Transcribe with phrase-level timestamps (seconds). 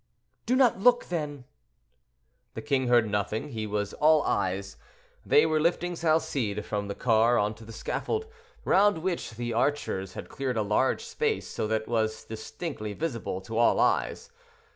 [0.47, 1.45] "Do not look, then."
[2.55, 4.75] The king heard nothing; he was all eyes.
[5.23, 8.25] They were lifting Salcede from the car on to the scaffold,
[8.65, 13.41] round which the archers had cleared a large space, so that it was distinctly visible
[13.41, 14.31] to all eyes.